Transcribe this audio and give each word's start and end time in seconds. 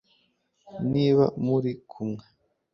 niba 0.91 1.23
muri 1.45 1.71
kumwe 1.91 2.25